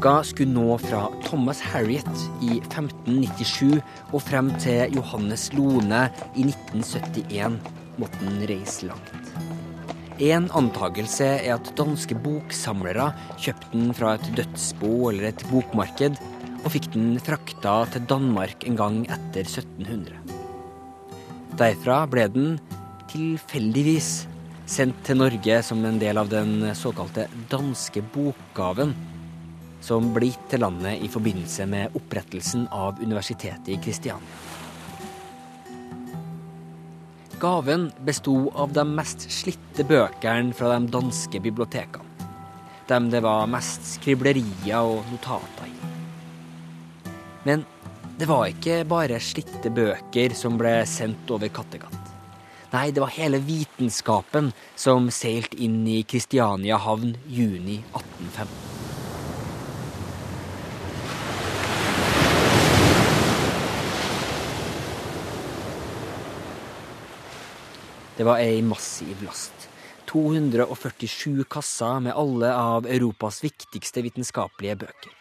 [0.00, 3.82] Boka skulle nå fra Thomas Harriet i 1597
[4.14, 6.06] og frem til Johannes Lone
[6.40, 7.58] i 1971,
[8.00, 9.28] måtte den reise langt.
[10.24, 16.16] En antakelse er at danske boksamlere kjøpte den fra et dødsbo eller et bokmarked,
[16.64, 20.16] og fikk den frakta til Danmark en gang etter 1700.
[21.60, 22.58] Derfra ble den
[23.12, 24.12] tilfeldigvis
[24.64, 28.96] sendt til Norge som en del av den såkalte danske bokgaven,
[29.84, 34.38] som ble gitt til landet i forbindelse med opprettelsen av Universitetet i Kristiania.
[37.40, 42.28] Gaven besto av de mest slitte bøkene fra de danske bibliotekene.
[42.90, 45.76] Dem det var mest skriblerier og notater i.
[47.48, 47.64] Men
[48.20, 51.96] det var ikke bare slitte bøker som ble sendt over Kattegat.
[52.74, 58.69] Nei, det var hele vitenskapen som seilte inn i Kristiania havn juni 1815.
[68.20, 69.62] Det var ei massiv last.
[70.10, 75.14] 247 kasser med alle av Europas viktigste vitenskapelige bøker.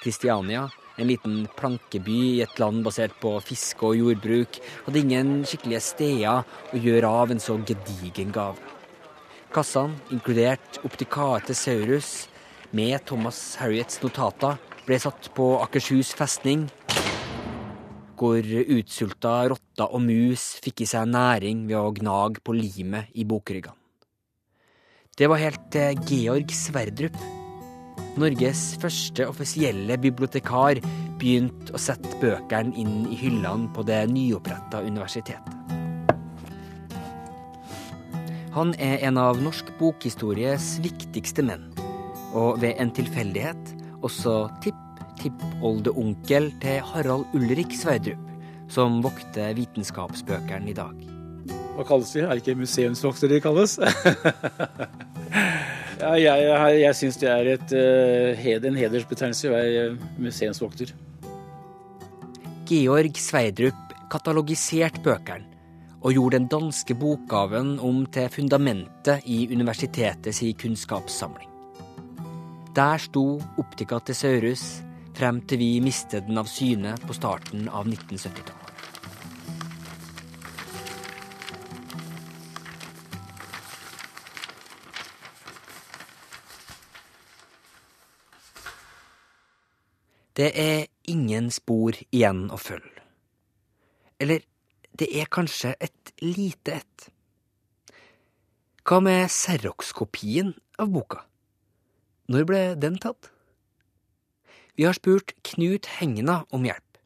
[0.00, 0.62] Kristiania,
[0.96, 6.48] en liten plankeby i et land basert på fiske og jordbruk, hadde ingen skikkelige steder
[6.72, 8.64] å gjøre av en så gedigen gave.
[9.52, 12.30] Kassene, inkludert Opticae Thesaurus,
[12.72, 14.56] med Thomas Harriets notater,
[14.88, 16.64] ble satt på Akershus festning
[18.16, 23.26] hvor utsulta rotter og mus fikk i seg næring ved å gnage på limet i
[23.28, 23.76] bokryggene.
[25.16, 27.14] Det var helt til Georg Sverdrup,
[28.20, 30.82] Norges første offisielle bibliotekar,
[31.16, 35.52] begynte å sette bøkene inn i hyllene på det nyoppretta universitetet.
[38.56, 41.68] Han er en av norsk bokhistories viktigste menn,
[42.36, 43.72] og ved en tilfeldighet
[44.04, 44.85] også tipp
[45.20, 48.22] tippoldeonkel til Harald Ulrik Sverdrup,
[48.72, 51.06] som vokter vitenskapsbøkene i dag.
[51.76, 52.22] Hva kalles de?
[52.24, 53.76] Er det ikke museumsvoktere de kalles?
[56.02, 59.82] ja, jeg jeg syns det er et, uh, en hedersbetegnelse å være
[60.18, 60.94] museumsvokter.
[62.66, 65.52] Georg Sverdrup katalogiserte bøkene
[66.06, 71.50] og gjorde den danske bokgaven om til fundamentet i universitetets kunnskapssamling.
[72.76, 74.82] Der sto Optica Thesaurus,
[75.16, 78.66] frem til vi mistet den av syne på starten av 1970-tallet.
[90.36, 93.04] Det er ingen spor igjen å følge.
[94.20, 94.44] Eller
[95.00, 97.06] det er kanskje et lite et.
[98.84, 100.52] Hva med Xerox-kopien
[100.82, 101.24] av boka?
[102.28, 103.30] Når ble den tatt?
[104.76, 106.98] Vi har spurt Knut Hengna om hjelp.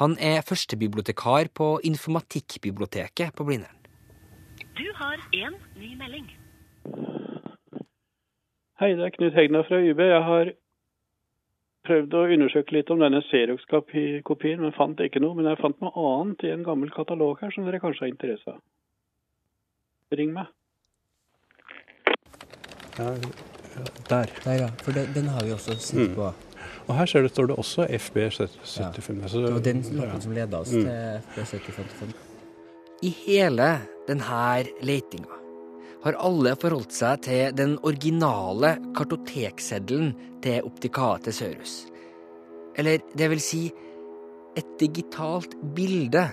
[0.00, 3.76] Han er førstebibliotekar på Informatikkbiblioteket på Blindern.
[4.78, 6.30] Du har én ny melding.
[8.80, 10.00] Hei, det er Knut Hegna fra UB.
[10.00, 10.52] Jeg har
[11.84, 15.36] prøvd å undersøke litt om denne Xerox-kopien, men fant ikke noe.
[15.36, 18.56] Men jeg fant noe annet i en gammel katalog her som dere kanskje har interesse
[18.56, 18.64] av.
[20.16, 20.48] Ring meg.
[22.96, 23.12] Ja,
[24.08, 24.36] der.
[24.44, 24.76] Der, ja.
[24.80, 26.46] For den, den har vi også sett mm.
[26.88, 28.78] Og her ser det, står det også FB 75.
[28.80, 28.88] Ja.
[28.94, 30.86] det var den lappen som leda oss mm.
[31.34, 32.14] til FB 75.
[33.04, 33.66] I hele
[34.08, 34.46] denne
[34.82, 35.36] letinga
[36.04, 41.82] har alle forholdt seg til den originale kartotekseddelen til Optikate Sørus.
[42.78, 43.62] Eller det vil si
[44.58, 46.24] et digitalt bilde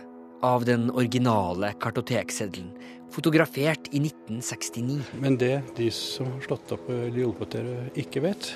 [0.46, 2.70] av den originale kartotekseddelen,
[3.16, 5.00] fotografert i 1969.
[5.24, 8.52] Men det de som har slått opp eller hjulpet dere, ikke vet,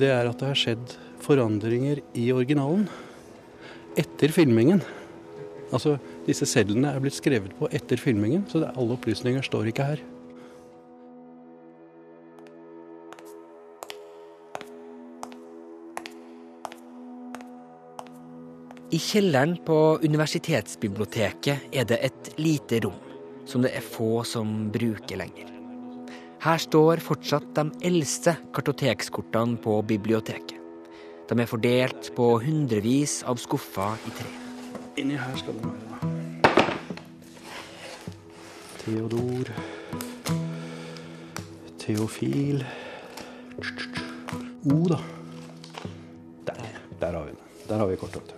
[0.00, 2.86] det er at det har skjedd forandringer i originalen
[3.98, 4.82] etter filmingen.
[5.72, 5.96] Altså,
[6.28, 10.04] disse sedlene er blitt skrevet på etter filmingen, så alle opplysninger står ikke her.
[18.88, 22.96] I kjelleren på universitetsbiblioteket er det et lite rom
[23.44, 25.50] som det er få som bruker lenger.
[26.40, 30.56] Her står fortsatt de eldste kartotekskortene på biblioteket.
[31.28, 34.30] De er fordelt på hundrevis av skuffer i tre.
[35.04, 35.84] Inni her skal det være.
[38.86, 39.52] Theodor
[41.84, 42.64] Theofil
[44.64, 45.02] O, da.
[46.48, 46.74] Der.
[47.00, 47.46] Der har vi den.
[47.68, 48.37] Der har vi kortet.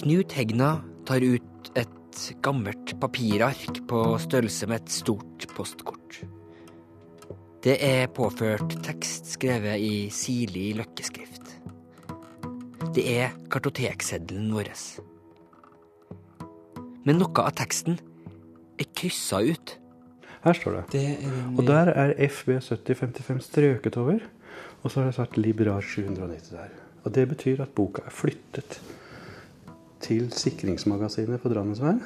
[0.00, 6.22] Knut Hegna tar ut et gammelt papirark på størrelse med et stort postkort.
[7.60, 11.50] Det er påført tekst skrevet i sirlig løkkeskrift.
[12.96, 14.70] Det er kartotekseddelen vår.
[17.04, 17.98] Men noe av teksten
[18.80, 19.74] er kryssa ut.
[20.46, 20.84] Her står det.
[20.94, 24.24] det og der er FB7055 strøket over.
[24.80, 26.72] Og så har jeg sagt Liberar 790 der.
[27.04, 28.80] Og det betyr at boka er flyttet
[30.00, 32.00] til sikringsmagasinet på Drammensveien.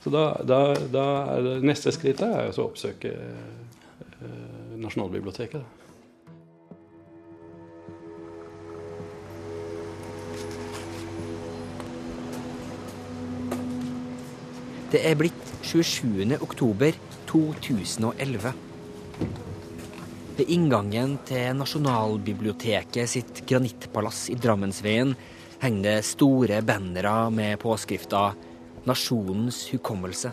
[0.00, 1.04] Så da, da, da
[1.34, 5.60] er det, neste skritt er å oppsøke eh, Nasjonalbiblioteket.
[5.60, 5.80] Da.
[14.90, 16.32] Det er blitt 27.
[16.42, 16.96] oktober
[17.30, 18.48] 2011.
[20.40, 25.12] Ved inngangen til Nasjonalbiblioteket sitt granittpalass i Drammensveien
[25.60, 28.34] henger det store bannere med påskrifta
[28.86, 30.32] 'Nasjonens hukommelse'.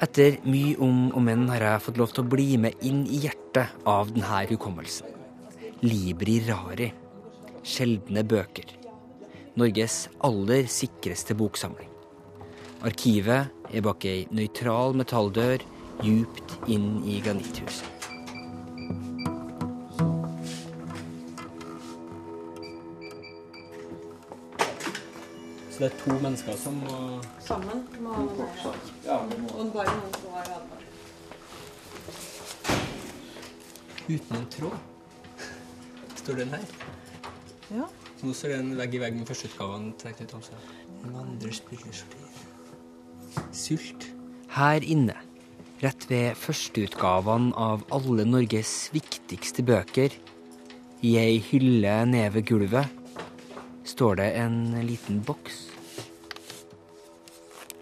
[0.00, 3.20] Etter mye om og men har jeg fått lov til å bli med inn i
[3.26, 5.06] hjertet av denne hukommelsen.
[5.84, 6.88] Libri rari.
[7.62, 8.64] Sjeldne bøker.
[9.60, 11.90] Norges aller sikreste boksamling.
[12.80, 15.60] Arkivet er bak ei nøytral metalldør
[16.00, 17.99] djupt inn i granitthuset.
[25.80, 26.94] Så det er to mennesker som må
[27.40, 28.74] Sammen må ha noe mer.
[29.00, 29.14] Ja.
[29.24, 30.82] Og bare noen som har advart.
[34.10, 34.74] Uten en tråd.
[36.18, 36.66] Står den her?
[37.78, 37.86] Ja.
[38.18, 40.68] Så nå står det en vegg i vegg med førsteutgaven trukket ut Hamsun.
[41.00, 42.04] En vandrer spiller.
[43.48, 44.10] Sult.
[44.58, 45.16] Her inne,
[45.80, 50.12] rett ved førsteutgavene av alle Norges viktigste bøker,
[51.00, 52.96] i ei hylle nede ved gulvet,
[53.88, 55.69] står det en liten boks.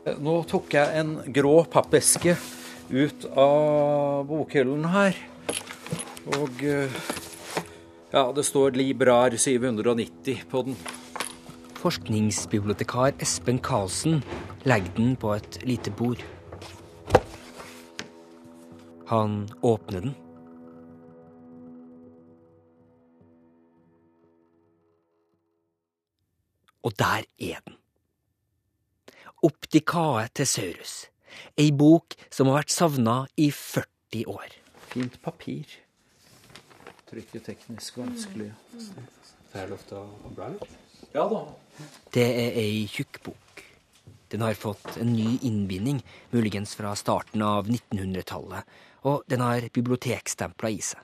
[0.06, 2.36] Nå tok jeg en grå pappeske
[2.88, 5.18] ut av bokhyllen her.
[6.38, 6.94] Og eh,
[8.12, 10.78] ja, det står Librar 790 på den.
[11.78, 14.22] Forskningsbibliotekar Espen Karlsen
[14.66, 16.22] legger den på et lite bord.
[19.08, 20.16] Han åpner den.
[26.82, 27.78] Og der er den.
[29.44, 31.06] Optikae Thesaurus.
[31.58, 34.56] Ei bok som har vært savna i 40 år.
[34.90, 35.68] Fint papir.
[37.08, 38.50] Trykket teknisk vanskelig.
[39.48, 40.72] Får jeg lov til å bla litt?
[41.14, 41.44] Ja da.
[42.12, 43.62] Det er ei tjukkbok.
[44.28, 46.02] Den har fått en ny innbinding,
[46.34, 48.66] muligens fra starten av 1900-tallet,
[49.08, 51.00] og den har bibliotekstempla i seg.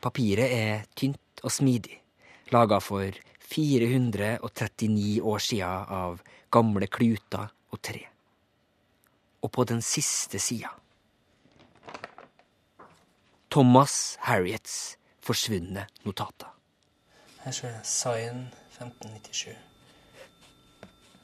[0.00, 1.98] Papiret er tynt og smidig,
[2.54, 3.16] laga for
[3.50, 6.20] 439 år sia av
[6.52, 8.04] gamle kluter og tre.
[9.42, 10.70] Og på den siste sida
[13.50, 16.52] Thomas Harriets forsvunne notater.
[17.42, 18.44] Her står det Cyan
[18.78, 19.56] 1597.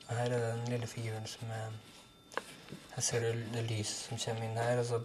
[0.08, 1.70] Og her er det den lille figuren som er
[2.94, 5.00] Her ser du det lys som kommer inn her, og så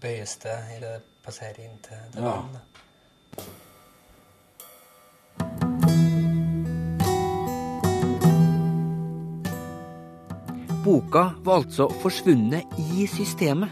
[0.00, 2.36] bøyes det idet det passerer inn til det Ja.
[10.84, 13.70] Boka var altså forsvunnet i systemet.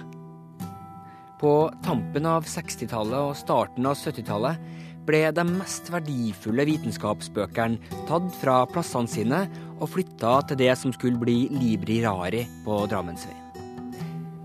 [1.40, 4.62] På tampen av 60-tallet og starten av 70-tallet
[5.04, 9.42] ble de mest verdifulle vitenskapsbøkene tatt fra plassene sine
[9.74, 13.60] og flytta til det som skulle bli Libri Rari på Drammensveien.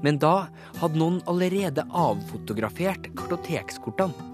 [0.04, 0.50] Men da
[0.82, 4.28] hadde noen allerede avfotografert kartotekskortene.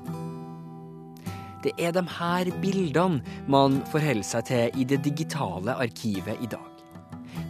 [1.63, 6.72] Det er de her bildene man forholder seg til i det digitale arkivet i dag.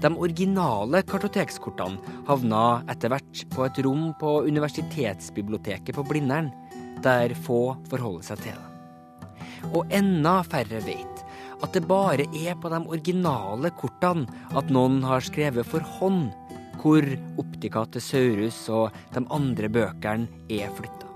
[0.03, 6.51] De originale kartotekskortene havna etter hvert på et rom på universitetsbiblioteket på Blindern,
[7.03, 8.69] der få forholder seg til det.
[9.71, 11.23] Og enda færre vet
[11.63, 14.27] at det bare er på de originale kortene
[14.57, 16.33] at noen har skrevet for hånd
[16.83, 17.05] hvor
[17.39, 21.07] Optica Saurus og de andre bøkene er flytta.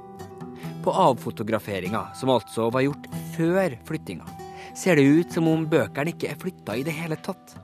[0.86, 4.28] På avfotograferinga, som altså var gjort før flyttinga,
[4.78, 7.58] ser det ut som om bøkene ikke er flytta i det hele tatt.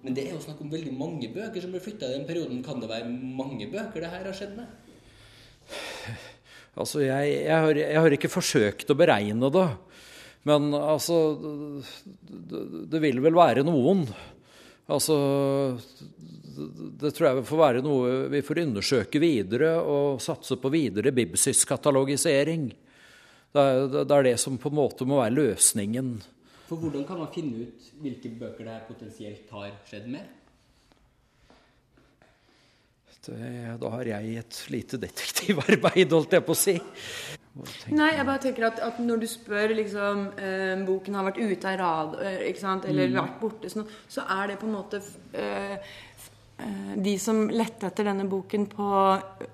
[0.00, 2.62] Men det er jo snakk om veldig mange bøker som ble flytta i den perioden.
[2.64, 4.66] Kan det være mange bøker det her har skjedd med?
[6.80, 9.64] Altså, jeg, jeg, har, jeg har ikke forsøkt å beregne det.
[10.46, 12.60] Men altså Det,
[12.92, 14.04] det vil vel være noen.
[14.90, 15.16] Altså
[17.00, 22.70] det, tror jeg får være noe vi får undersøke videre og satse på videre Bibsys-katalogisering.
[23.50, 26.18] Det, det, det er det som på en måte må være løsningen.
[26.70, 30.36] For hvordan kan man finne ut hvilke bøker det potensielt har skjedd med?
[33.20, 36.72] Det, da har jeg et lite detektivarbeid, holdt jeg på å si.
[37.92, 41.72] Nei, jeg bare tenker at, at når du spør liksom eh, Boken har vært ute
[41.72, 43.18] av rad, eh, ikke sant, eller Mm.
[43.18, 45.02] vært borte, sånn, så er det på en måte
[45.34, 45.74] eh,
[46.62, 48.88] eh, De som lette etter denne boken på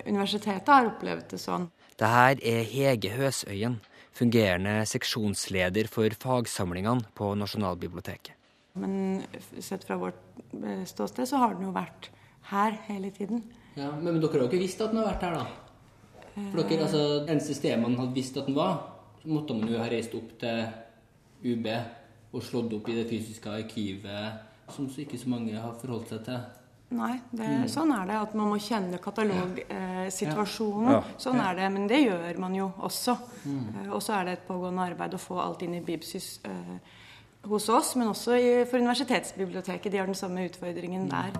[0.07, 1.67] universitetet, har opplevd det sånn.
[1.97, 3.81] Det her er Hege Høsøyen,
[4.17, 8.33] fungerende seksjonsleder for fagsamlingene på Nasjonalbiblioteket.
[8.77, 9.23] Men
[9.61, 10.19] sett fra vårt
[10.53, 12.11] eh, ståsted så har den jo vært
[12.51, 13.45] her hele tiden.
[13.77, 15.47] Ja, men, men dere har jo ikke visst at den har vært her, da?
[16.37, 18.83] For dere, altså, eneste stedet man hadde visst at den var,
[19.23, 20.67] så måtte man jo ha reist opp til
[21.47, 21.71] UB
[22.37, 26.25] og slått opp i det fysiske arkivet, som så ikke så mange har forholdt seg
[26.27, 26.45] til.
[26.91, 27.65] Nei, det, Mm.
[27.69, 28.15] sånn er det.
[28.15, 30.91] At man må kjenne katalogsituasjonen.
[30.93, 31.03] Ja.
[31.19, 31.51] Sånn Ja.
[31.51, 31.73] er det.
[31.73, 33.19] Men det gjør man jo også.
[33.45, 33.87] Mm.
[33.87, 36.79] Eh, og så er det et pågående arbeid å få alt inn i Bibsys eh,
[37.49, 39.91] hos oss, men også i, for universitetsbiblioteket.
[39.93, 41.33] De har den samme utfordringen der.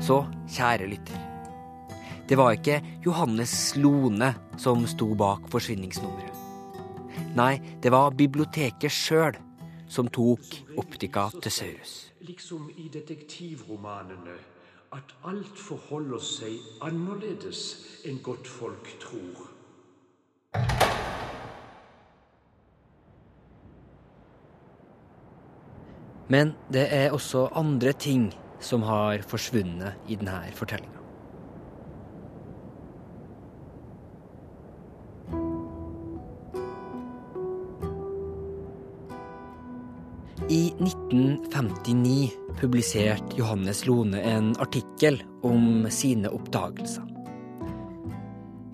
[0.00, 1.23] Så, kjære lytter.
[2.24, 6.40] Det var ikke Johannes Lone som sto bak forsvinningsnummeret.
[7.36, 9.36] Nei, det var biblioteket sjøl
[9.90, 11.92] som tok optika til Saurus.
[12.24, 14.38] Liksom i detektivromanene,
[14.96, 16.56] at alt forholder seg
[16.86, 17.60] annerledes
[18.08, 19.44] enn godt folk tror.
[26.32, 28.30] Men det er også andre ting
[28.64, 31.03] som har forsvunnet i denne fortellinga.
[40.54, 42.30] I 1959
[42.60, 47.08] publiserte Johannes Lone en artikkel om sine oppdagelser.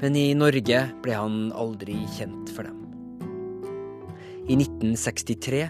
[0.03, 2.83] Men i Norge ble han aldri kjent for dem.
[4.45, 5.63] I 1963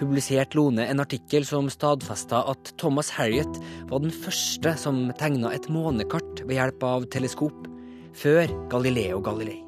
[0.00, 3.60] publiserte Lone en artikkel som stadfesta at Thomas Harriet
[3.92, 7.70] var den første som tegna et månekart ved hjelp av teleskop,
[8.18, 9.62] før Galileo Galilei.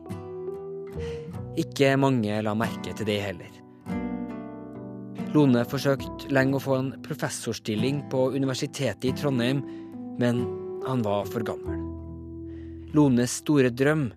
[1.60, 3.57] Ikke mange la merke til det heller.
[5.34, 9.60] Lone forsøkte lenge å få en professorstilling på Universitetet i Trondheim,
[10.20, 10.40] men
[10.86, 11.82] han var for gammel.
[12.96, 14.08] Lones store drøm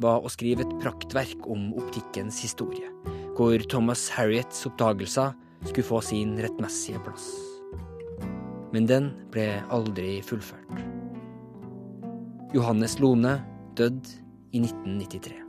[0.00, 2.88] var å skrive et praktverk om optikkens historie,
[3.36, 5.36] hvor Thomas Harriets oppdagelser
[5.68, 7.28] skulle få sin rettmessige plass.
[8.72, 10.80] Men den ble aldri fullført.
[12.56, 13.36] Johannes Lone
[13.76, 14.16] døde
[14.54, 15.43] i 1993.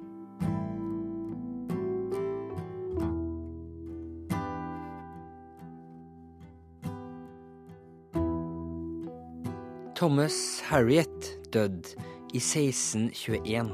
[10.06, 11.96] Thomas Harriet døde
[12.30, 13.72] i 1621.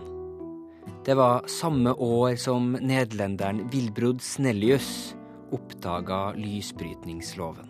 [1.03, 5.11] Det var samme år som nederlenderen Wilbrod Snellius
[5.51, 7.67] oppdaga lysbrytningsloven.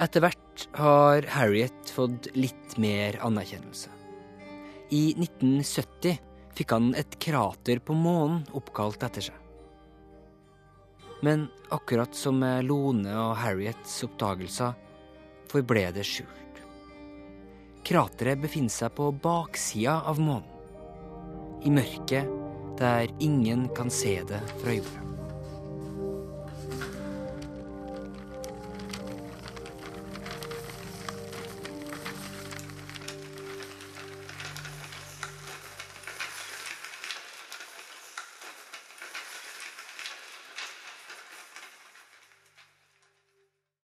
[0.00, 3.92] Etter hvert har Harriet fått litt mer anerkjennelse.
[4.88, 9.40] I 1970 fikk han et krater på månen oppkalt etter seg.
[11.24, 14.74] Men akkurat som med Lone og Harriets oppdagelser
[15.50, 16.60] forble det skjult.
[17.84, 20.50] Krateret befinner seg på baksida av månen.
[21.64, 22.28] I mørket
[22.80, 25.13] der ingen kan se det fra jorda.